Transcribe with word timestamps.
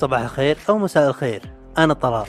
صباح 0.00 0.20
الخير 0.20 0.58
أو 0.68 0.78
مساء 0.78 1.08
الخير. 1.08 1.42
أنا 1.78 1.94
طلال. 1.94 2.26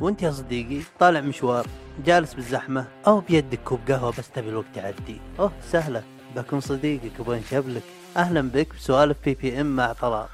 وأنت 0.00 0.22
يا 0.22 0.30
صديقي 0.30 0.82
طالع 0.98 1.20
مشوار 1.20 1.66
جالس 2.04 2.34
بالزحمة 2.34 2.88
أو 3.06 3.20
بيدك 3.20 3.60
كوب 3.64 3.80
قهوة 3.88 4.12
بس 4.18 4.30
تبي 4.30 4.48
الوقت 4.48 4.76
يعدي. 4.76 5.20
أوه 5.38 5.52
سهلة. 5.62 6.02
بكون 6.36 6.60
صديقك 6.60 7.20
وبنشب 7.20 7.42
لك 7.50 7.82
أهلا 8.16 8.40
بك 8.40 8.74
بسوالف 8.74 9.16
BBM 9.24 9.76
مع 9.76 9.92
طلال. 9.92 10.26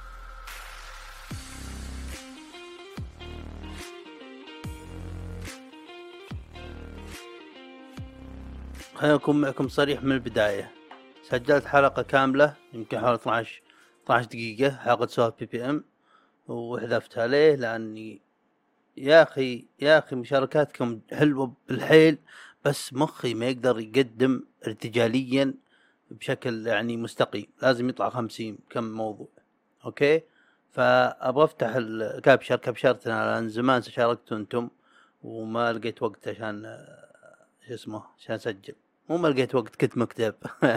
خلينا 8.94 9.14
أكون 9.14 9.40
معكم 9.40 9.68
صريح 9.68 10.02
من 10.02 10.12
البداية. 10.12 10.70
سجلت 11.22 11.66
حلقة 11.66 12.02
كاملة 12.02 12.54
يمكن 12.72 12.98
حوالي 12.98 13.14
12 13.14 13.62
12 14.04 14.28
دقيقة 14.28 14.76
حلقة 14.76 15.06
سوالف 15.06 15.34
BBM 15.40 15.84
وحذفتها 16.48 17.26
ليه؟ 17.26 17.54
لأني 17.54 18.20
يا 18.96 19.22
أخي 19.22 19.66
يا 19.80 19.98
أخي 19.98 20.16
مشاركاتكم 20.16 21.00
حلوة 21.12 21.52
بالحيل 21.68 22.18
بس 22.64 22.92
مخي 22.92 23.34
ما 23.34 23.46
يقدر 23.46 23.80
يقدم 23.80 24.42
ارتجاليا 24.66 25.54
بشكل 26.10 26.66
يعني 26.66 26.96
مستقيم. 26.96 27.46
لازم 27.62 27.88
يطلع 27.88 28.10
خمسين 28.10 28.58
كم 28.70 28.84
موضوع. 28.84 29.28
أوكي؟ 29.84 30.22
فأبغى 30.70 31.44
أفتح 31.44 31.74
ال 31.76 31.86
capture 31.86 32.56
كابشرتنا 32.56 33.34
لأن 33.34 33.48
زمان 33.48 33.82
شاركتوا 33.82 34.36
أنتم 34.36 34.68
وما 35.22 35.72
لقيت 35.72 36.02
وقت 36.02 36.28
عشان 36.28 36.84
شو 37.68 37.74
اسمه 37.74 38.02
عشان 38.18 38.34
أسجل. 38.34 38.74
مو 39.08 39.16
ما 39.16 39.28
لقيت 39.28 39.54
وقت 39.54 39.76
كنت 39.76 39.98
مكتب. 39.98 40.34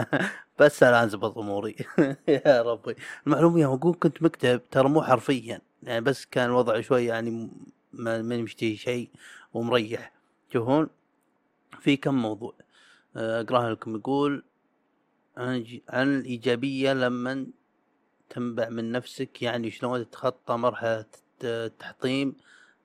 بس 0.58 0.82
الآن 0.82 1.08
زبط 1.08 1.38
أموري. 1.38 1.76
يا 2.28 2.62
ربي. 2.62 2.94
المعلومه 3.26 3.60
يوم 3.60 3.74
أقول 3.74 3.94
كنت 3.94 4.22
مكتب 4.22 4.60
ترى 4.70 4.88
مو 4.88 5.02
حرفيا. 5.02 5.60
يعني 5.82 6.00
بس 6.00 6.24
كان 6.26 6.44
الوضع 6.44 6.80
شوي 6.80 7.04
يعني 7.06 7.50
ما 7.92 8.22
مشتهي 8.22 8.76
شيء 8.76 9.10
ومريح. 9.54 10.12
تشوفون 10.50 10.88
في 11.80 11.96
كم 11.96 12.14
موضوع. 12.14 12.54
أقرأها 13.16 13.70
لكم. 13.70 13.96
يقول 13.96 14.44
عن, 15.36 15.80
عن 15.88 16.16
الإيجابية 16.18 16.92
لما 16.92 17.46
تنبع 18.30 18.68
من 18.68 18.92
نفسك 18.92 19.42
يعني 19.42 19.70
شلون 19.70 20.10
تتخطى 20.10 20.56
مرحلة 20.56 21.06
التحطيم 21.44 22.36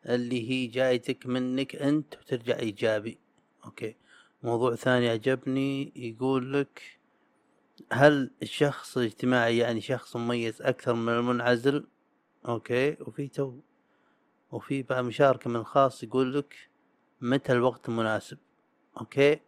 اللي 0.06 0.50
هي 0.50 0.68
جايتك 0.68 1.26
منك 1.26 1.76
أنت 1.76 2.16
وترجع 2.16 2.60
إيجابي. 2.60 3.18
أوكي. 3.66 3.96
موضوع 4.44 4.76
ثاني 4.76 5.10
عجبني 5.10 5.92
يقول 5.96 6.54
لك 6.54 6.82
هل 7.92 8.32
الشخص 8.42 8.98
الاجتماعي 8.98 9.58
يعني 9.58 9.82
شخص 9.82 10.16
مميز 10.16 10.62
أكثر 10.62 10.94
من 10.94 11.14
المنعزل؟ 11.14 11.88
أوكي 12.48 12.98
وفي 13.02 13.28
تو 13.28 13.60
وفي 14.52 14.84
بعد 14.84 15.04
مشاركة 15.04 15.50
من 15.50 15.56
الخاص 15.56 16.04
يقول 16.04 16.34
لك 16.38 16.56
متى 17.22 17.52
الوقت 17.52 17.90
المناسب؟ 17.90 18.38
أوكي؟ 19.00 19.40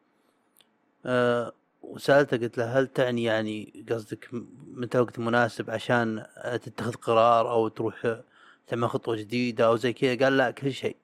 أه 1.05 1.53
وسألته 1.81 2.37
قلت 2.37 2.57
له 2.57 2.79
هل 2.79 2.87
تعني 2.87 3.23
يعني 3.23 3.85
قصدك 3.89 4.29
متى 4.67 4.97
الوقت 4.97 5.19
المناسب 5.19 5.69
عشان 5.69 6.25
تتخذ 6.63 6.93
قرار 6.93 7.51
أو 7.51 7.67
تروح 7.67 8.21
تعمل 8.67 8.89
خطوة 8.89 9.15
جديدة 9.15 9.65
أو 9.65 9.75
زي 9.75 9.93
كذا؟ 9.93 10.25
قال 10.25 10.37
لا 10.37 10.51
كل 10.51 10.73
شيء 10.73 10.95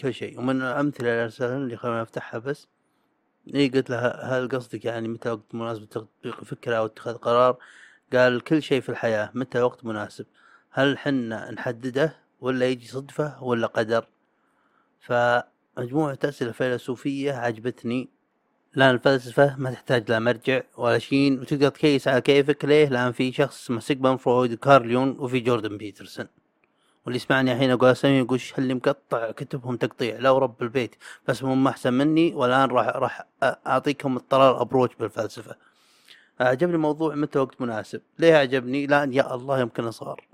كل 0.00 0.14
شيء. 0.14 0.38
ومن 0.38 0.62
الأمثلة 0.62 1.10
اللي 1.10 1.24
أرسلها 1.24 1.56
اللي 1.56 1.76
خلينا 1.76 2.02
نفتحها 2.02 2.38
بس. 2.38 2.68
اي 3.54 3.68
قلت 3.68 3.90
له 3.90 3.98
هل 3.98 4.48
قصدك 4.48 4.84
يعني 4.84 5.08
متى 5.08 5.30
وقت 5.30 5.54
مناسب 5.54 5.88
تطبيق 5.88 6.44
فكرة 6.44 6.76
أو 6.76 6.86
اتخاذ 6.86 7.14
قرار؟ 7.14 7.56
قال 8.12 8.40
كل 8.40 8.62
شيء 8.62 8.80
في 8.80 8.88
الحياة 8.88 9.30
متى 9.34 9.60
وقت 9.60 9.84
مناسب. 9.84 10.26
هل 10.70 10.98
حنا 10.98 11.50
نحدده 11.50 12.16
ولا 12.40 12.66
يجي 12.66 12.88
صدفة 12.88 13.44
ولا 13.44 13.66
قدر؟ 13.66 14.06
فمجموعة 15.00 16.18
أسئلة 16.24 16.52
فيلسوفية 16.52 17.32
عجبتني. 17.32 18.08
لأن 18.74 18.90
الفلسفة 18.94 19.56
ما 19.56 19.70
تحتاج 19.70 20.10
لا 20.10 20.18
مرجع 20.18 20.62
ولا 20.76 20.98
شين 20.98 21.40
وتقدر 21.40 21.68
تكيّس 21.68 22.08
على 22.08 22.20
كيفك 22.20 22.64
ليه؟ 22.64 22.88
لأن 22.88 23.12
في 23.12 23.32
شخص 23.32 23.62
اسمه 23.64 23.80
سيغموند 23.80 24.18
فرويد 24.18 24.52
وكارل 24.52 24.84
يونغ 24.84 25.16
وفي 25.18 25.40
جوردان 25.40 25.76
بيترسون. 25.78 26.26
واللي 27.08 27.16
يسمعني 27.16 27.52
الحين 27.52 27.70
أقول 27.70 27.90
أسامي 27.90 28.18
يقول 28.18 28.40
اللي 28.58 28.74
مقطع 28.74 29.30
كتبهم 29.30 29.76
تقطيع؟ 29.76 30.16
لو 30.18 30.38
رب 30.38 30.62
البيت 30.62 30.94
بس 31.28 31.44
هم 31.44 31.68
أحسن 31.68 31.92
مني 31.92 32.34
والآن 32.34 32.70
راح 32.70 32.86
راح 32.86 33.26
أعطيكم 33.42 34.16
الطلال 34.16 34.56
ابروش 34.56 34.90
بالفلسفة. 35.00 35.56
عجبني 36.40 36.76
موضوع 36.76 37.14
متى 37.14 37.38
وقت 37.38 37.60
مناسب. 37.60 38.00
ليه 38.18 38.34
عجبني 38.34 38.86
لأن 38.86 39.12
يا 39.12 39.34
الله 39.34 39.60
يمكن 39.60 39.90
صغار 39.90 40.26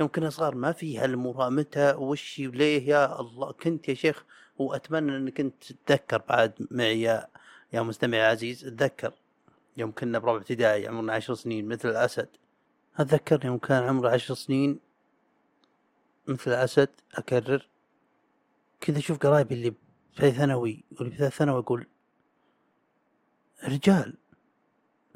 يمكن 0.00 0.30
صغار 0.30 0.54
ما 0.54 0.72
في 0.72 0.98
هالامور 0.98 1.50
متى؟ 1.50 1.94
وش؟ 1.98 2.38
ليه؟ 2.38 2.88
يا 2.88 3.20
الله. 3.20 3.52
كنت 3.52 3.88
يا 3.88 3.94
شيخ 3.94 4.24
وأتمنى 4.58 5.16
إنك 5.16 5.40
انت 5.40 5.54
تتذكر 5.64 6.22
بعد 6.28 6.52
معي 6.70 7.02
يا 7.02 7.26
يا 7.72 7.82
مستمع 7.82 8.18
عزيز. 8.18 8.60
تذكر 8.60 9.12
يوم 9.76 9.92
كنا 9.92 10.18
بربع 10.18 10.36
ابتدائي 10.36 10.88
عمرنا 10.88 11.12
عشر 11.12 11.34
سنين 11.34 11.68
مثل 11.68 11.88
الأسد. 11.88 12.28
أتذكر 12.98 13.46
يوم 13.46 13.58
كان 13.58 13.82
عمره 13.82 14.08
عشر 14.10 14.34
سنين؟ 14.34 14.93
مثل 16.28 16.50
الأسد 16.50 16.88
أكرر. 17.14 17.68
كذا 18.80 18.98
أشوف 18.98 19.18
قرايبي 19.18 19.54
اللي 19.54 19.74
في 20.14 20.30
ثانوي 20.30 20.84
واللي 20.92 21.16
في 21.16 21.30
ثانوي 21.30 21.58
أقول 21.58 21.86
رجال 23.64 24.16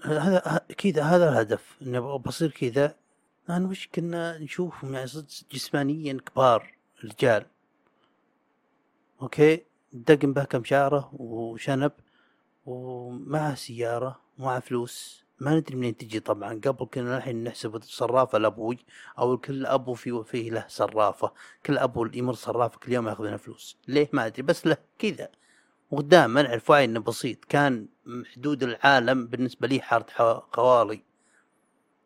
هذا 0.05 0.61
كذا 0.79 1.03
هذا 1.03 1.29
الهدف 1.29 1.77
إني 1.83 2.01
بصير 2.01 2.51
كذا. 2.51 2.97
أنا 3.51 3.69
وش 3.69 3.89
كنا 3.89 4.39
نشوفهم 4.39 4.95
يعني 4.95 5.07
صدق 5.07 5.27
جسمانيا 5.53 6.19
كبار 6.27 6.75
رجال. 7.05 7.47
أوكي 9.23 9.65
دقن 9.93 10.33
به 10.33 10.45
كم 10.45 10.65
شعرة 10.65 11.11
وشنب 11.15 11.93
ومعه 12.67 13.55
سيارة 13.55 14.21
ومعه 14.39 14.61
فلوس. 14.61 15.25
ما 15.41 15.55
ندري 15.55 15.77
منين 15.77 15.97
تجي 15.97 16.21
طبعا. 16.21 16.61
قبل 16.65 16.87
كنا 16.87 17.17
الحين 17.17 17.45
نحسب 17.45 17.83
صرافة 17.83 18.39
لابوي 18.39 18.79
أو 19.19 19.39
كل 19.39 19.67
أبو 19.67 19.95
في 19.95 20.25
فيه 20.25 20.51
له 20.51 20.65
صرافة. 20.69 21.33
كل 21.67 21.79
أبو 21.79 22.07
يمر 22.15 22.33
صرافة 22.33 22.79
كل 22.79 22.93
يوم 22.93 23.09
ياخذ 23.09 23.25
لنا 23.25 23.37
فلوس. 23.37 23.77
ليه؟ 23.89 24.09
ما 24.13 24.27
أدري. 24.27 24.43
بس 24.43 24.67
له 24.67 24.77
كذا. 24.99 25.29
وقدام 25.91 26.31
ما 26.31 26.43
نعرف 26.43 26.71
وعي 26.71 26.85
انه 26.85 27.01
بسيط. 27.01 27.45
كان 27.45 27.89
حدود 28.35 28.63
العالم 28.63 29.27
بالنسبة 29.27 29.69
لي 29.69 29.81
حارة 29.81 30.47
خوالي. 30.53 31.03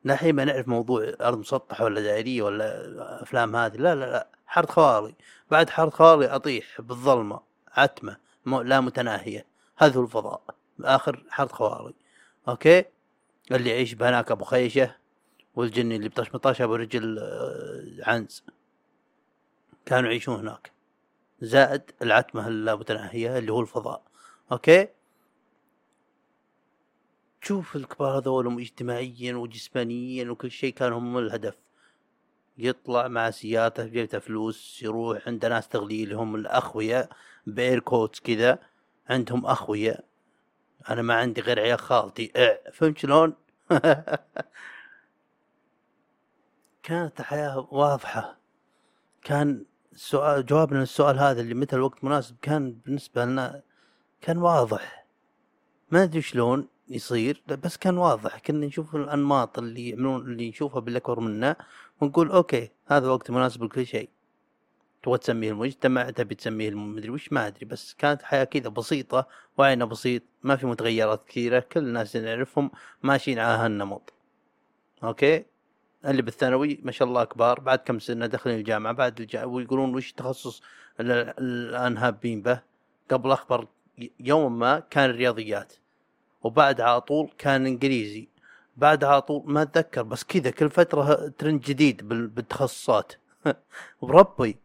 الحين 0.07 0.35
ما 0.35 0.45
نعرف 0.45 0.69
موضوع 0.69 1.13
أرض 1.21 1.39
مسطحة 1.39 1.85
ولا 1.85 2.01
دائرية 2.01 2.43
ولا 2.43 3.23
أفلام 3.23 3.57
هذه. 3.57 3.77
لا 3.77 3.95
لا 3.95 4.05
لا. 4.11 4.29
حارة 4.47 4.67
خوالي. 4.67 5.15
بعد 5.51 5.71
حارة 5.71 5.91
خوالي 5.91 6.27
أطيح 6.27 6.81
بالظلمة. 6.81 7.41
عتمة. 7.73 8.17
لا 8.47 8.81
متناهية. 8.81 9.47
هذا 9.77 9.97
هو 9.97 10.03
الفضاء. 10.03 10.43
آخر 10.81 11.25
حارة 11.31 11.53
خوالي. 11.53 11.95
أوكي؟ 12.49 12.85
اللي 13.57 13.71
يعيش 13.71 13.95
بهناك 13.95 14.31
أبو 14.31 14.45
خيشة 14.45 14.97
والجن 15.55 15.93
اللي 15.93 16.09
بطش 16.09 16.35
مطش 16.35 16.63
أبو 16.63 16.75
رجل 16.75 17.19
آه، 17.19 18.11
عنز. 18.11 18.45
كانوا 19.87 20.11
يعيشون 20.11 20.39
هناك. 20.39 20.73
زائد 21.41 21.83
العتمة 22.03 22.49
اللامتناهية 22.49 23.39
اللي 23.39 23.53
هو 23.53 23.61
الفضاء. 23.61 24.03
أوكي؟ 24.53 24.89
تشوف 27.43 27.77
الكبار 27.77 28.19
هذول 28.19 28.61
اجتماعيا 28.61 29.35
وجسمانيا 29.35 30.31
وكل 30.31 30.51
شيء 30.51 30.75
كانوا 30.75 30.99
هم 30.99 31.19
الهدف. 31.19 31.55
يطلع 32.59 33.09
مع 33.09 33.31
سيارته 33.31 33.87
جيبته 33.87 34.19
فلوس 34.19 34.83
يروح 34.83 35.29
عند 35.29 35.47
ناس 35.47 35.69
تغلي 35.69 36.05
اللي 36.05 36.15
هم 36.15 36.35
الاخوياء 36.35 37.09
quotes 37.85 38.21
كذا 38.21 38.59
عندهم 39.09 39.47
اخوياء 39.47 40.05
أنا 40.91 41.03
ما 41.03 41.15
عندي 41.15 41.41
غير 41.41 41.61
عيال 41.61 41.79
خالتي. 41.79 42.33
إيه 42.37 42.71
فهمت 42.73 42.99
شلون؟ 42.99 43.35
كانت 46.83 47.21
الحياة 47.21 47.69
واضحة. 47.71 48.39
كان 49.23 49.65
السؤال 49.93 50.47
جوابنا 50.47 50.79
للسؤال 50.79 51.19
هذا 51.19 51.41
اللي 51.41 51.55
متى 51.55 51.77
الوقت 51.77 52.05
مناسب 52.05 52.37
كان 52.43 52.73
بالنسبة 52.73 53.25
لنا 53.25 53.63
كان 54.21 54.39
واضح. 54.39 55.07
ما 55.91 56.03
أدري 56.03 56.23
شلون 56.23 56.69
يصير 56.89 57.43
بس 57.49 57.77
كان 57.77 57.99
واضح. 57.99 58.39
كنا 58.39 58.67
نشوف 58.67 58.97
الأنماط 58.97 59.59
اللي 59.59 59.89
يعملون 59.89 60.21
اللي 60.21 60.49
نشوفها 60.49 60.81
بالأكبر 60.81 61.21
منا 61.21 61.57
ونقول 62.01 62.31
أوكي 62.31 62.71
هذا 62.87 63.09
وقت 63.09 63.31
مناسب 63.31 63.65
لكل 63.65 63.87
شيء. 63.87 64.11
تبغى 65.03 65.19
تسميه 65.19 65.51
المجتمع 65.51 66.11
تبي 66.11 66.35
تسميه 66.35 66.69
المدري 66.69 67.11
وش 67.11 67.33
ما 67.33 67.47
أدري 67.47 67.67
بس 67.67 67.95
كانت 67.95 68.23
حياة 68.23 68.45
كذا 68.45 68.69
بسيطة 68.69 69.27
وعينا 69.59 69.85
بسيط 69.85 70.23
ما 70.43 70.57
في 70.57 70.67
متغيرات 70.67 71.25
كثيرة 71.29 71.61
كل 71.61 71.81
الناس 71.81 72.17
اللي 72.17 72.35
نعرفهم 72.35 72.71
ماشيين 73.03 73.39
على 73.39 73.59
هالنمط. 73.59 74.13
أوكي؟ 75.05 75.45
اللي 76.05 76.23
بالثانوي 76.23 76.81
ما 76.83 76.93
شاء 76.93 77.09
الله 77.09 77.25
كبار 77.25 77.61
بعد 77.61 77.79
كم 77.79 77.99
سنة 77.99 78.27
داخلين 78.27 78.59
الجامعة 78.59 78.93
بعد 78.93 79.21
الجامعة 79.21 79.47
ويقولون 79.47 79.95
وش 79.95 80.11
التخصص 80.11 80.63
الان 81.01 81.97
هابين 81.99 82.43
به. 82.43 82.61
قبل 83.11 83.33
أخبر 83.33 83.67
يوم 84.21 84.59
ما 84.59 84.79
كان 84.81 85.11
الرياضيات 85.11 85.73
وبعد 86.43 86.81
على 86.81 87.01
طول 87.01 87.31
كان 87.39 87.67
إنجليزي. 87.67 88.29
بعد 88.77 89.05
على 89.05 89.23
طول 89.23 89.43
ما 89.47 89.63
أتذكر 89.63 90.03
بس 90.03 90.25
كذا 90.25 90.51
كل 90.51 90.71
فترة 90.71 91.29
ترند 91.39 91.61
جديد 91.61 92.09
بالتخصصات. 92.09 93.13
بربي 94.03 94.62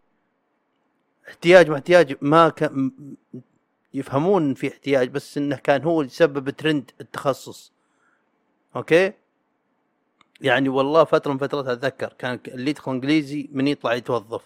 احتياج 1.27 1.69
ما 1.69 1.75
احتياج 1.75 2.17
ما 2.21 2.49
كان 2.49 2.91
يفهمون 3.93 4.53
في 4.53 4.67
احتياج 4.67 5.09
بس 5.09 5.37
إنه 5.37 5.55
كان 5.55 5.83
هو 5.83 6.01
اللي 6.01 6.11
سبب 6.11 6.49
ترند 6.49 6.91
التخصص. 7.01 7.71
أوكي؟ 8.75 9.13
يعني 10.41 10.69
والله 10.69 11.03
فترة 11.03 11.31
من 11.31 11.37
فترات 11.37 11.67
أتذكر 11.67 12.13
كان 12.17 12.39
اللي 12.47 12.69
يدخل 12.69 12.91
إنجليزي 12.91 13.49
من 13.51 13.67
يطلع 13.67 13.93
يتوظف. 13.93 14.41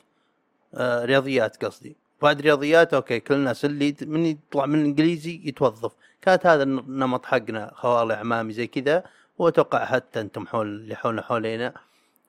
آه 0.74 1.06
رياضيات 1.06 1.66
قصدي. 1.66 1.96
بعد 2.22 2.42
رياضيات 2.42 2.94
أوكي 2.94 3.20
كل 3.20 3.34
الناس 3.34 3.66
اللي 3.66 3.96
من 4.02 4.26
يطلع 4.26 4.66
من 4.66 4.80
الانجليزي 4.80 5.42
يتوظف. 5.46 5.92
كانت 6.22 6.46
هذا 6.46 6.64
النمط 6.64 7.26
حقنا 7.26 7.72
خوالي 7.76 8.14
عمامي 8.14 8.54
زي 8.54 8.68
كذا. 8.68 9.04
وأتوقع 9.38 9.86
حتى 9.86 10.22
أنتم 10.22 10.48
حول 10.48 10.68
اللي 10.68 10.96
حولنا 10.96 11.22
حولينا. 11.22 11.74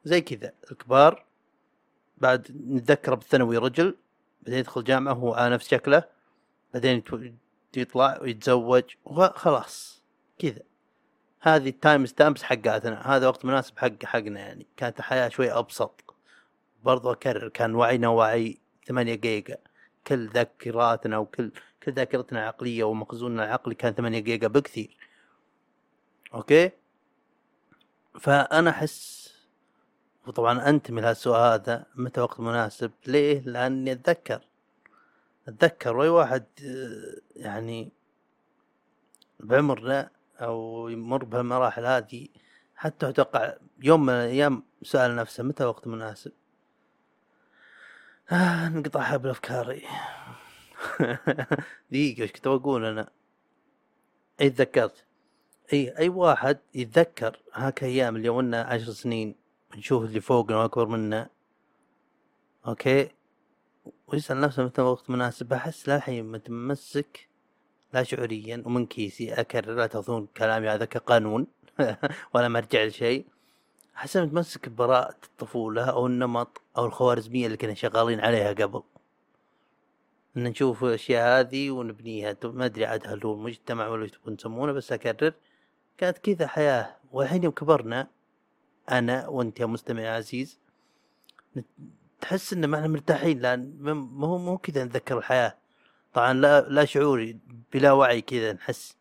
زي 0.04 0.20
كذا 0.20 0.52
الكبار. 0.70 1.24
بعد 2.18 2.48
نتذكر 2.68 3.14
بالثانوي 3.14 3.56
رجل. 3.56 3.94
بعدين 4.42 4.58
يدخل 4.58 4.84
جامعة 4.84 5.12
هو 5.12 5.34
على 5.34 5.54
نفس 5.54 5.68
شكله 5.68 6.04
بعدين 6.74 7.02
يطلع 7.76 8.18
ويتزوج 8.22 8.84
وخلاص 9.04 10.02
كذا. 10.38 10.62
هذه 11.40 11.68
ال 11.68 11.76
time 11.76 12.06
stamps 12.06 12.42
حقاتنا 12.42 13.16
هذا 13.16 13.28
وقت 13.28 13.44
مناسب 13.44 13.78
حق 13.78 14.04
حقنا 14.04 14.40
يعني. 14.40 14.66
كانت 14.76 14.98
الحياة 14.98 15.28
شوي 15.28 15.52
أبسط. 15.52 16.14
برضو 16.84 17.12
أكرر 17.12 17.48
كان 17.48 17.74
وعينا 17.74 18.08
وعي 18.08 18.58
ثمانية 18.86 19.14
جيجا. 19.14 19.56
كل 20.06 20.28
ذاكراتنا 20.28 21.18
وكل 21.18 21.52
كل 21.82 21.92
ذاكرتنا 21.92 22.40
العقلية 22.40 22.84
ومخزوننا 22.84 23.44
العقلي 23.44 23.74
كان 23.74 23.92
ثمانية 23.92 24.18
جيجا 24.18 24.48
بكثير. 24.48 24.96
أوكي؟ 26.34 26.70
فأنا 28.20 28.70
أحس 28.70 29.21
وطبعا 30.26 30.68
أنتمي 30.68 31.00
لهالسؤال 31.00 31.52
هذا 31.52 31.86
متى 31.94 32.20
وقت 32.20 32.40
مناسب؟ 32.40 32.90
ليه؟ 33.06 33.40
لأني 33.40 33.92
أتذكر. 33.92 34.40
أتذكر 35.48 36.02
أي 36.02 36.08
واحد 36.08 36.44
يعني 37.36 37.92
بعمرنا 39.40 40.10
أو 40.40 40.88
يمر 40.88 41.24
بهالمراحل 41.24 41.86
هذه 41.86 42.28
حتى 42.76 43.08
أتوقع 43.08 43.54
يوم 43.82 44.06
من 44.06 44.12
الأيام 44.12 44.62
سأل 44.82 45.16
نفسه 45.16 45.42
متى 45.42 45.64
وقت 45.64 45.86
مناسب؟ 45.86 46.32
آه 48.32 48.66
انقطع 48.66 49.02
حبل 49.02 49.30
أفكاري. 49.30 49.82
دقيقة 51.90 52.22
إيش 52.22 52.32
كنت 52.32 52.48
بقول 52.48 52.84
أنا؟ 52.84 53.08
اي 54.40 54.50
تذكرت. 54.50 55.04
اي 55.72 55.98
أي 55.98 56.08
واحد 56.08 56.58
يتذكر 56.74 57.40
هاك 57.54 57.84
أيام 57.84 58.16
اللي 58.16 58.28
قلنا 58.28 58.62
عشر 58.62 58.92
سنين. 58.92 59.41
نشوف 59.76 60.04
اللي 60.04 60.20
فوقنا 60.20 60.56
واكبر 60.56 60.86
منا. 60.86 61.28
أوكي؟ 62.66 63.08
ويسأل 64.06 64.40
نفسه 64.40 64.64
متى 64.64 64.82
وقت 64.82 65.10
مناسب. 65.10 65.52
احس 65.52 65.88
للحين 65.88 66.32
متمسك 66.32 67.28
لا 67.94 68.02
شعوريا 68.02 68.62
ومن 68.66 68.86
كيسي 68.86 69.32
أكرر 69.32 69.74
لا 69.74 69.86
تأخذون 69.86 70.28
كلامي 70.36 70.68
هذا 70.68 70.84
كقانون. 70.84 71.46
ولا 72.34 72.48
مرجع 72.48 72.84
لشيء. 72.84 73.26
أحس 73.96 74.16
متمسك 74.16 74.68
ببراءة 74.68 75.16
الطفولة 75.24 75.84
أو 75.84 76.06
النمط 76.06 76.60
أو 76.78 76.86
الخوارزمية 76.86 77.46
اللي 77.46 77.56
كنا 77.56 77.74
شغالين 77.74 78.20
عليها 78.20 78.52
قبل. 78.52 78.82
إن 80.36 80.44
نشوف 80.44 80.84
الأشياء 80.84 81.40
هذه 81.40 81.70
ونبنيها. 81.70 82.36
ما 82.44 82.64
أدري 82.64 82.86
عاد 82.86 83.06
هل 83.06 83.24
هو 83.24 83.34
المجتمع 83.34 83.88
ولا 83.88 84.06
تبون 84.06 84.36
تسمونه 84.36 84.72
بس 84.72 84.92
أكرر. 84.92 85.32
كانت 85.98 86.18
كذا 86.18 86.46
حياة. 86.46 86.96
والحين 87.12 87.44
يوم 87.44 87.52
كبرنا 87.52 88.08
أنا 88.90 89.28
وأنت 89.28 89.60
يا 89.60 89.66
مستمع 89.66 90.02
عزيز 90.02 90.58
تحس 92.20 92.52
ان 92.52 92.64
ما 92.64 92.76
إحنا 92.76 92.88
مرتاحين 92.88 93.40
لأن 93.40 93.76
مو 93.82 94.38
مو 94.38 94.58
كذا 94.58 94.84
نتذكر 94.84 95.18
الحياة. 95.18 95.56
طبعا 96.14 96.32
لا 96.32 96.60
لا 96.60 96.84
شعوري 96.84 97.38
بلا 97.72 97.92
وعي 97.92 98.20
كذا 98.20 98.52
نحس. 98.52 98.96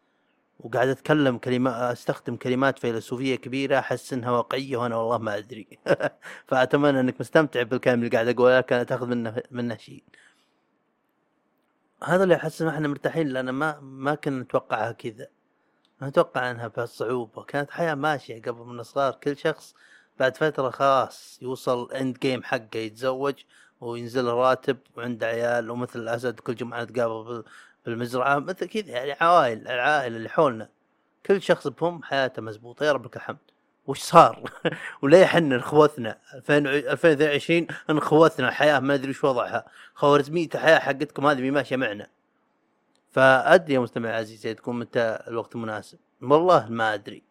وقاعد 0.60 0.88
أتكلم 0.88 1.38
كلمات 1.38 1.74
أستخدم 1.76 2.36
كلمات 2.36 2.80
فيلسوفية 2.80 3.36
كبيرة 3.36 3.80
أحس 3.80 4.14
إنها 4.14 4.32
واقعية 4.32 4.78
وأنا 4.78 4.96
والله 4.96 5.18
ما 5.18 5.38
أدري. 5.38 5.68
فأتمنى 6.48 7.00
إنك 7.00 7.16
مستمتع 7.22 7.62
بالكلام 7.64 8.00
اللي 8.00 8.10
قاعد 8.10 8.28
أقوله 8.28 8.58
لكن 8.58 8.86
تأخذ 8.86 9.08
منه 9.08 9.44
منه 9.52 9.78
شيء. 9.78 10.04
هذا 12.04 12.24
اللي 12.24 12.36
أحس 12.36 12.62
ان 12.62 12.68
إحنا 12.68 12.88
مرتاحين 12.88 13.28
لأن 13.28 13.50
ما 13.50 13.80
ما 13.80 14.16
كنا 14.16 14.42
نتوقعها 14.44 14.92
كذا. 14.92 15.28
ما 16.02 16.08
نتوقع 16.10 16.52
إنها 16.52 16.68
بهالصعوبة. 16.68 17.44
كانت 17.44 17.72
حياة 17.72 17.96
ماشية 17.96 18.42
قبل 18.42 18.66
من 18.66 18.84
صغار 18.84 19.14
كل 19.16 19.38
شخص 19.38 19.76
بعد 20.20 20.38
فترة 20.38 20.70
خلاص 20.70 21.40
يوصل 21.42 21.92
end 21.92 22.20
game 22.20 22.44
حقه 22.44 22.78
يتزوج 22.78 23.36
وينزل 23.82 24.26
راتب 24.26 24.78
وعنده 24.98 25.28
عيال 25.28 25.70
ومثل 25.70 26.00
الأسد 26.00 26.40
كل 26.40 26.56
جمعة 26.56 26.84
نتقابل 26.84 27.44
بالمزرعة 27.86 28.40
مثل 28.40 28.68
كذا 28.68 28.90
يعني 28.90 29.12
عوائل 29.22 29.68
العائله 29.68 30.18
اللي 30.18 30.30
حولنا. 30.30 30.70
كل 31.26 31.42
شخص 31.42 31.68
بهم 31.68 32.04
حياته 32.04 32.42
مزبوطة. 32.42 32.86
يا 32.86 32.92
رب 32.92 33.06
لك 33.06 33.16
الحمد. 33.16 33.38
وش 33.88 34.00
صار؟ 34.00 34.52
وليه 35.02 35.24
إحنا 35.24 35.56
انخبصنا 35.56 36.18
2022 36.50 37.68
انخبصنا 37.90 38.48
الحياة 38.48 38.80
ما 38.80 38.94
أدري 38.94 39.10
وش 39.10 39.24
وضعها. 39.24 39.66
خوارزمية 39.94 40.50
الحياة 40.56 40.80
حقتكم 40.80 41.26
هذه 41.28 41.52
ماشية 41.52 41.76
معنا. 41.76 42.08
فأدري 43.12 43.74
يا 43.74 43.80
مستمع 43.80 44.10
العزيز 44.10 44.42
تكون 44.42 44.80
متى 44.80 45.20
الوقت 45.28 45.56
المناسب 45.56 46.00
والله 46.22 46.70
ما 46.70 46.94
أدري. 46.94 47.24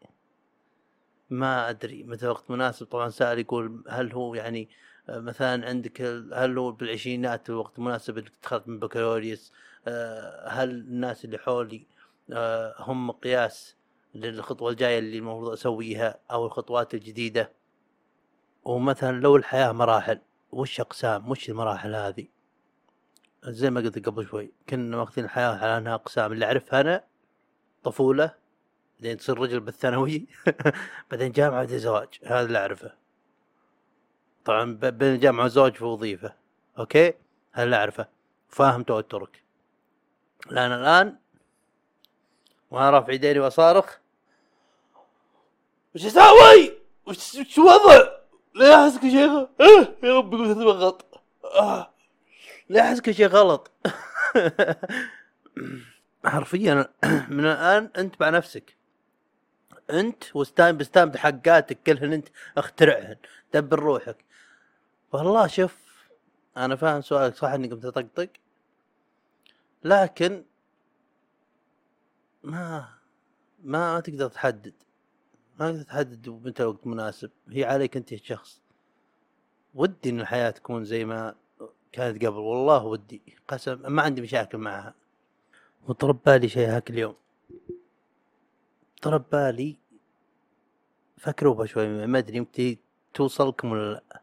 ما 1.31 1.71
أدري 1.71 2.03
متى 2.03 2.27
وقت 2.27 2.51
مناسب. 2.51 2.87
طبعا 2.87 3.09
سائل 3.09 3.39
يقول 3.39 3.85
هل 3.89 4.13
هو 4.13 4.35
يعني 4.35 4.69
مثلا 5.09 5.69
عندك 5.69 6.01
هل 6.33 6.59
هو 6.59 6.73
بالعشرينات 6.73 7.51
الوقت 7.51 7.79
مناسب 7.79 8.19
إنك 8.19 8.33
تخرج 8.43 8.63
من 8.67 8.79
بكالوريوس؟ 8.79 9.53
آه، 9.89 10.49
هل 10.49 10.71
الناس 10.71 11.25
اللي 11.25 11.39
حولي 11.39 11.87
آه، 12.33 12.75
هم 12.79 13.07
مقياس 13.07 13.77
للخطوة 14.15 14.71
الجاية 14.71 14.99
اللي 14.99 15.19
المفروض 15.19 15.53
أسويها 15.53 16.19
أو 16.31 16.47
الخطوات 16.47 16.95
الجديدة؟ 16.95 17.53
ومثلا 18.65 19.21
لو 19.21 19.37
الحياة 19.37 19.73
مراحل 19.73 20.21
وش 20.53 20.81
أقسام 20.81 21.31
وش 21.31 21.51
المراحل 21.51 21.95
هذه؟ 21.95 22.27
زي 23.45 23.71
ما 23.71 23.81
قلت 23.81 24.09
قبل 24.09 24.27
شوي 24.27 24.53
كنا 24.69 24.97
واخذين 24.97 25.25
الحياة 25.25 25.57
على 25.57 25.79
انها 25.79 25.95
اقسام 25.95 26.33
اللي 26.33 26.45
أعرفها 26.45 26.81
أنا 26.81 27.05
طفولة 27.85 28.35
بعدين 29.01 29.17
تصير 29.17 29.39
رجل 29.39 29.61
بالثانوي 29.61 30.27
بعدين 31.11 31.33
جامعة 31.33 31.61
بعدين 31.61 31.79
زواج 31.79 32.09
هذا 32.25 32.41
اللي 32.41 32.59
أعرفه 32.59 32.95
طبعا 34.45 34.73
بين 34.75 35.15
الجامعة 35.15 35.43
والزواج 35.43 35.75
في 35.75 35.85
وظيفة 35.85 36.35
أوكي 36.79 37.15
هذا 37.53 37.65
اللي 37.65 37.77
أعرفه 37.77 38.07
فاهم 38.49 38.83
توترك 38.83 39.43
لأن 40.51 40.73
الآن 40.73 41.17
وأنا 42.71 42.91
رافع 42.91 43.13
يديني 43.13 43.39
وأصارخ 43.39 43.99
وش 45.95 46.07
أسوي؟ 46.07 46.79
وش 47.07 47.59
وضع؟ 47.59 48.09
ليه 48.55 48.75
احس 48.75 48.99
كل 48.99 49.11
شيء 49.11 49.49
إيه 49.61 49.99
يا 50.03 50.19
ربي 50.19 50.37
قلت 50.37 50.59
غلط 50.59 51.05
آه. 51.45 51.91
ليه 52.71 52.81
أحس 52.81 53.01
كل 53.01 53.15
شيء 53.15 53.27
غلط؟ 53.27 53.71
حرفيا 56.25 56.95
من 57.29 57.47
الآن 57.47 57.91
أنت 57.99 58.21
مع 58.21 58.31
نفسك. 58.31 58.77
أنت 59.91 60.37
و 60.37 60.45
time 60.45 60.77
stamps 60.77 61.01
time 61.01 61.17
حقاتك 61.17 61.83
كلهن 61.87 62.13
أنت 62.13 62.29
اخترعهن 62.57 63.17
دبر 63.55 63.79
روحك. 63.79 64.25
والله 65.13 65.47
شوف 65.47 65.79
أنا 66.57 66.77
فاهم 66.77 67.01
سؤالك 67.01 67.35
صح 67.35 67.49
اني 67.49 67.69
قمت 67.69 67.85
اطقطق 67.85 68.29
لكن 69.85 70.45
ما 72.43 72.89
ما 73.63 73.95
ما 73.95 74.01
تقدر 74.01 74.29
تحدد. 74.29 74.75
ما 75.61 75.71
تقدر 75.71 75.83
تحدد 75.83 76.29
متى 76.29 76.63
الوقت 76.63 76.87
مناسب. 76.87 77.31
هي 77.49 77.65
عليك 77.65 77.97
أنت 77.97 78.13
الشخص 78.13 78.63
ودي 79.75 80.11
إن 80.11 80.21
الحياة 80.21 80.51
تكون 80.51 80.85
زي 80.85 81.05
ما 81.05 81.35
كانت 81.93 82.25
قبل 82.27 82.39
والله 82.39 82.85
ودي 82.85 83.23
قسم 83.49 83.93
ما 83.93 84.03
عندي 84.03 84.23
مشاكل 84.23 84.59
معها. 84.59 84.95
وطرب 85.89 86.21
بالي 86.27 86.49
شيء 86.49 86.69
هاك 86.69 86.91
اليوم. 86.91 87.15
طرب 89.03 89.25
بالي 89.33 89.79
فكروا 91.19 91.67
شوي 91.67 92.07
ما 92.07 92.19
أدري 92.19 92.37
يمكن 92.37 92.77
توصلكم 93.15 93.73
ولا 93.73 93.93
لا. 93.93 94.23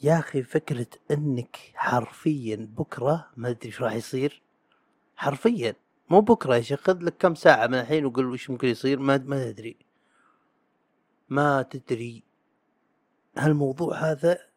يا 0.00 0.18
أخي 0.18 0.42
فكرة 0.42 0.86
إنك 1.10 1.56
حرفيا 1.74 2.68
بكرة 2.78 3.30
ما 3.36 3.48
أدري 3.48 3.66
إيش 3.66 3.82
راح 3.82 3.92
يصير. 3.92 4.42
حرفيا 5.16 5.74
مو 6.10 6.20
بكرة 6.20 6.56
يا 6.56 6.60
شيخ 6.60 6.80
خذ 6.80 6.98
لك 7.02 7.16
كم 7.16 7.34
ساعة 7.34 7.66
من 7.66 7.74
الحين 7.74 8.06
وقول 8.06 8.26
وش 8.26 8.50
ممكن 8.50 8.68
يصير 8.68 8.98
ما 8.98 9.16
ما 9.16 9.50
تدري 9.50 9.76
ما 11.28 11.62
تدري 11.62 12.22
هالموضوع 13.36 13.96
هذا 13.96 14.47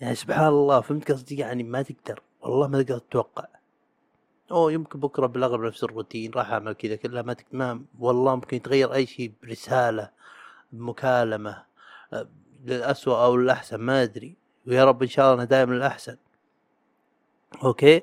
يعني 0.00 0.14
سبحان 0.14 0.48
الله 0.48 0.80
فهمت 0.80 1.12
قصدي؟ 1.12 1.36
يعني 1.36 1.62
ما 1.62 1.82
تقدر 1.82 2.22
والله 2.40 2.68
ما 2.68 2.82
تقدر 2.82 2.98
تتوقع. 2.98 3.46
أوه 4.50 4.72
يمكن 4.72 5.00
بكرة 5.00 5.26
بالاغلب 5.26 5.60
نفس 5.60 5.84
الروتين 5.84 6.30
راح 6.32 6.50
أعمل 6.52 6.72
كذا 6.72 6.96
كلها 6.96 7.22
ما 7.22 7.32
تك... 7.32 7.46
ما 7.52 7.82
والله 7.98 8.34
ممكن 8.34 8.56
يتغير 8.56 8.94
أي 8.94 9.06
شيء 9.06 9.32
برسالة 9.42 10.10
بمكالمة 10.72 11.64
للأسوأ 12.64 13.24
أو 13.24 13.36
للاحسن 13.36 13.76
ما 13.76 14.02
أدري. 14.02 14.36
ويا 14.66 14.84
رب 14.84 15.02
إن 15.02 15.08
شاء 15.08 15.32
الله 15.32 15.44
دائما 15.44 15.74
الأحسن. 15.74 16.16
أوكي؟ 17.64 18.02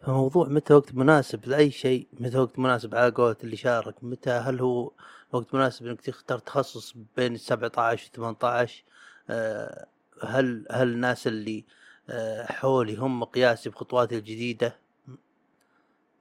فموضوع 0.00 0.48
متى 0.48 0.74
وقت 0.74 0.94
مناسب 0.94 1.48
لأي 1.48 1.70
شيء 1.70 2.06
متى 2.20 2.38
وقت 2.38 2.58
مناسب 2.58 2.94
على 2.94 3.10
قولة 3.10 3.36
اللي 3.44 3.56
شارك 3.56 3.94
متى 4.02 4.30
هل 4.30 4.60
هو 4.60 4.90
وقت 5.32 5.54
مناسب 5.54 5.86
إنك 5.86 6.00
تختار 6.00 6.38
تخصص 6.38 6.94
بين 7.16 7.36
17 7.36 8.08
و 8.08 8.16
18 8.16 8.84
آه، 9.30 9.86
هل 10.24 10.66
هل 10.70 10.88
الناس 10.88 11.26
اللي 11.26 11.64
آه، 12.10 12.52
حولي 12.52 12.96
هم 12.96 13.20
مقياسي 13.20 13.70
بخطواتي 13.70 14.18
الجديدة؟ 14.18 14.78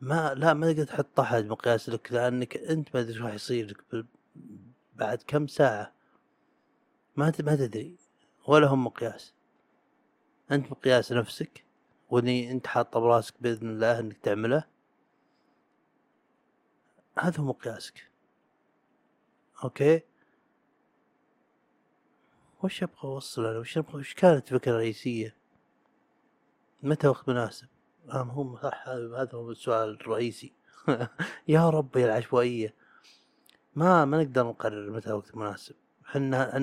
ما 0.02 0.34
لا 0.34 0.54
ما 0.54 0.72
تقدر 0.74 0.84
تحط 0.84 1.20
أحد 1.20 1.46
مقياس 1.46 1.90
لك 1.90 2.12
لأنك 2.12 2.58
أنت 2.58 2.96
ما 2.96 3.02
أدري 3.02 3.20
راح 3.20 3.34
يصير 3.34 3.68
لك 3.68 4.06
بعد 4.96 5.24
كم 5.28 5.48
ساعة. 5.48 5.94
ما 7.16 7.34
ما 7.40 7.56
تدري. 7.56 7.96
ولا 8.48 8.68
هم 8.68 8.86
مقياس. 8.86 9.34
أنت 10.52 10.72
مقياس 10.72 11.12
نفسك 11.12 11.64
واللي 12.10 12.52
أنت 12.52 12.68
حاطه 12.68 13.00
براسك 13.00 13.34
بإذن 13.42 13.70
الله 13.70 14.00
إنك 14.00 14.18
تعمله. 14.18 14.64
هذا 17.20 17.40
هو 17.40 17.46
مقياسك. 17.46 18.10
أوكي؟ 19.64 20.02
وش 22.64 22.84
أبغى 22.84 23.04
اوصل 23.04 23.46
أنا 23.46 23.60
وش 23.60 23.78
أبغى؟ 23.78 24.00
وش 24.00 24.14
كانت 24.14 24.48
الفكرة 24.52 24.72
الرئيسية؟ 24.72 25.36
متى 26.84 27.08
وقت 27.08 27.30
مناسب؟ 27.30 27.68
آه 28.10 28.24
هو 28.24 28.58
صح 28.58 28.88
هذا 28.90 29.30
هو 29.34 29.52
السؤال 29.52 29.90
الرئيسي. 29.90 30.54
يا 31.48 31.70
ربي 31.70 32.06
العشوائية. 32.06 32.74
ما 33.76 34.06
ما 34.06 34.24
نقدر 34.24 34.48
نقرر 34.48 34.92
متى 34.92 35.12
وقت 35.12 35.36
مناسب. 35.36 35.76
إحنا 36.06 36.60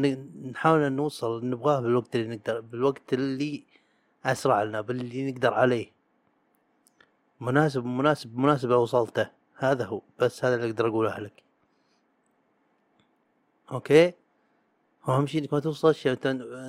نحاول 0.50 0.92
نوصل 0.92 1.46
نبغاه 1.46 1.80
بالوقت 1.80 2.16
اللي 2.16 2.36
نقدر 2.36 2.60
بالوقت 2.60 3.12
اللي 3.12 3.64
أسرع 4.24 4.62
لنا 4.62 4.80
باللي 4.80 5.32
نقدر 5.32 5.54
عليه. 5.54 5.92
مناسب 7.40 7.84
مناسب 7.84 8.38
مناسب 8.38 8.70
وصلته. 8.70 9.30
هذا 9.54 9.84
هو. 9.84 10.02
بس 10.18 10.44
هذا 10.44 10.54
اللي 10.54 10.70
أقدر 10.70 10.88
أقوله 10.88 11.18
لك. 11.18 11.42
أوكي؟ 13.72 14.12
أهم 15.08 15.26
شيء 15.26 15.40
إنك 15.40 15.52
ما 15.52 15.60
توصل 15.60 15.94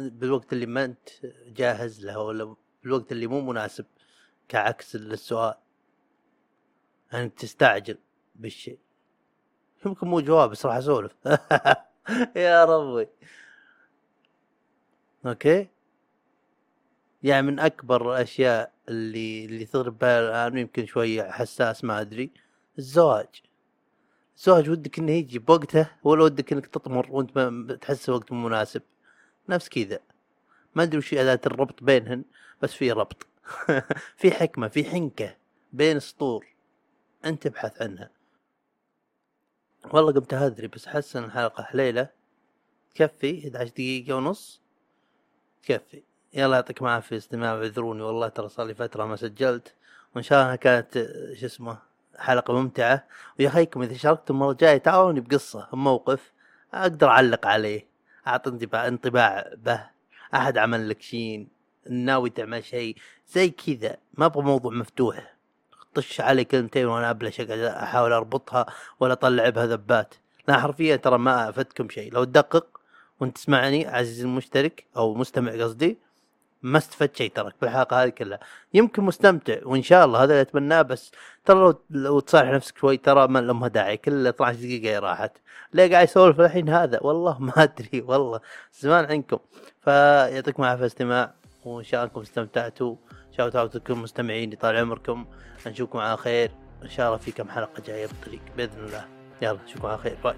بالوقت 0.09 0.53
اللي 0.53 0.65
ما 0.65 0.86
أنت 0.86 1.09
جاهز 1.48 2.05
له 2.05 2.19
ولا 2.19 2.55
بالوقت 2.83 3.12
اللي 3.12 3.27
مو 3.27 3.41
مناسب 3.41 3.86
كعكس 4.48 4.95
للسؤال. 4.95 5.53
يعني 7.13 7.29
تستعجل 7.29 7.98
بالشيء. 8.36 8.79
يمكن 9.86 10.07
مو 10.07 10.19
جواب 10.19 10.50
بس 10.50 10.65
راح 10.65 10.75
أسولف. 10.75 11.15
يا 12.36 12.65
ربي. 12.65 13.07
أوكي؟ 15.25 15.67
يعني 17.24 17.48
من 17.48 17.59
أكبر 17.59 18.12
الأشياء 18.12 18.71
اللي 18.89 19.45
اللي 19.45 19.65
تضرب 19.65 20.00
بها 20.00 20.19
الآن 20.19 20.57
يمكن 20.57 20.86
شوي 20.86 21.24
حساس 21.24 21.83
ما 21.83 22.01
أدري 22.01 22.31
الزواج. 22.77 23.41
الزواج 24.39 24.69
ودك 24.69 25.00
إنه 25.00 25.12
يجي 25.12 25.39
بوقته 25.39 25.89
ولا 26.03 26.24
ودك 26.24 26.53
إنك 26.53 26.67
تطمر 26.67 27.08
وأنت 27.12 27.38
ما 27.38 27.75
تحس 27.75 28.10
وقت 28.10 28.31
مناسب. 28.31 28.81
نفس 29.50 29.69
كذا. 29.69 30.00
ما 30.75 30.84
أدري 30.84 30.98
وش 30.98 31.13
أداة 31.13 31.39
الربط 31.46 31.84
بينهن 31.84 32.24
بس 32.62 32.74
في 32.74 32.91
ربط. 32.91 33.27
في 34.19 34.31
حكمة 34.31 34.67
في 34.67 34.84
حنكة 34.84 35.36
بين 35.74 36.00
سطور. 36.00 36.46
أنت 37.25 37.46
ابحث 37.46 37.81
عنها. 37.81 38.12
والله 39.93 40.12
قمت 40.12 40.34
أدري 40.34 40.67
بس 40.67 40.88
احس 40.88 41.15
إن 41.15 41.24
الحلقة 41.24 41.63
حليلة. 41.63 42.10
تكفي 42.96 43.48
11 43.48 43.69
دقيقة 43.72 44.15
ونص. 44.15 44.62
تكفي 45.63 46.03
يلا 46.34 46.55
يعطيكم 46.55 46.86
العافية 46.86 47.17
استماع 47.17 47.53
واعذروني 47.53 48.01
والله 48.01 48.27
ترى 48.27 48.50
صار 48.50 48.65
لي 48.65 48.74
فترة 48.74 49.05
ما 49.05 49.15
سجلت. 49.15 49.75
وإن 50.15 50.24
شاء 50.24 50.43
الله 50.43 50.55
كانت 50.55 50.93
شو 51.34 51.46
اسمه 51.46 51.88
حلقة 52.20 52.54
ممتعة. 52.54 53.06
ويا 53.40 53.48
أخيكم 53.48 53.82
إذا 53.82 53.94
شاركتم 53.94 54.34
المرة 54.34 54.52
الجاية 54.52 54.78
تعاوني 54.78 55.20
بقصة 55.20 55.68
موقف 55.74 56.32
أقدر 56.74 57.08
أعلق 57.08 57.48
عليه. 57.48 57.88
أعطي 58.28 58.50
انطباع 58.50 58.88
انطباع 58.88 59.50
به. 59.58 59.90
أحد 60.34 60.58
عمل 60.58 60.90
لك 60.90 61.02
شيء 61.02 61.48
ناوي 61.90 62.30
تعمل 62.30 62.64
شيء. 62.64 62.96
زي 63.28 63.50
كذا. 63.50 63.98
ما 64.14 64.26
أبغى 64.26 64.44
موضوع 64.44 64.74
مفتوح. 64.74 65.36
طش 65.94 66.22
علي 66.22 66.44
كلمتين 66.44 66.86
وأنا 66.86 67.10
أبلش 67.10 67.42
أحاول 67.42 68.14
أربطها 68.14 68.66
ولا 69.00 69.14
أطلع 69.14 69.50
بها 69.50 69.66
ذبات. 69.66 70.16
لا 70.48 70.60
حرفيا 70.60 70.96
ترى 70.96 71.18
ما 71.18 71.50
افدكم 71.50 71.90
شيء. 71.90 72.14
لو 72.14 72.24
تدقق 72.24 72.80
وأنت 73.20 73.36
تسمعني 73.36 73.88
عزيزي 73.88 74.24
المشترك 74.24 74.86
أو 74.98 75.16
مستمع 75.16 75.52
قصدي 75.52 75.98
ما 76.62 76.78
استفدت 76.78 77.16
شيء 77.16 77.32
ترى 77.32 77.51
بالحلقة 77.62 78.04
هذه 78.04 78.10
كلها. 78.10 78.39
يمكن 78.74 79.04
مستمتع 79.04 79.58
وإن 79.63 79.84
شاء 79.84 80.06
الله 80.06 80.24
هذا 80.24 80.32
اللي 80.32 80.42
أتمناه 80.42 80.82
بس 80.82 81.12
ترى 81.46 81.60
لو, 81.60 81.82
لو 81.89 82.20
تصالح 82.20 82.50
نفسك 82.50 82.78
شوي 82.78 82.98
ترى 82.98 83.28
ما 83.28 83.39
لها 83.39 83.68
داعي 83.68 83.98
كل 83.98 84.28
12 84.28 84.60
دقيقة 84.60 85.00
راحت. 85.00 85.32
ليه 85.74 85.92
قاعد 85.92 86.08
يسولف 86.08 86.42
الحين 86.42 86.70
هذا؟ 86.70 87.00
والله 87.01 87.39
ما 87.39 87.54
أدري 87.58 88.01
والله. 88.01 88.39
زمان 88.74 89.06
عنكم 89.06 89.39
فيعطيكم 89.82 90.63
العافية 90.63 90.86
أستماع 90.86 91.34
وإن 91.66 91.84
شاء 91.84 92.00
الله 92.00 92.12
أنكم 92.12 92.22
استمتعتوا. 92.22 92.96
شاوت 93.38 93.56
أوت 93.56 93.75
لكم 93.75 94.01
مستمعين 94.01 94.54
يطال 94.54 94.78
عمركم. 94.78 95.25
نشوفكم 95.68 96.00
على 96.00 96.18
خير. 96.18 96.51
إن 96.84 96.89
شاء 96.89 97.08
الله 97.08 97.18
في 97.18 97.32
كم 97.32 97.50
حلقة 97.50 97.84
جاية 97.88 98.08
بالطريق 98.08 98.42
بإذن 98.58 98.86
الله. 98.86 99.06
يلا 99.42 99.60
نشوفكم 99.66 99.88
على 99.88 99.98
خير. 99.98 100.18
باي. 100.24 100.36